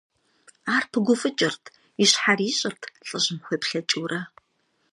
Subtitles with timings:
[0.75, 1.63] Ар пыгуфӀыкӀырт,
[2.01, 4.19] и щхьэр ищӀырт, лӀыжьым хуеплъыхыурэ.